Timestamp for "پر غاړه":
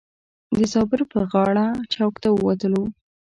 1.11-1.67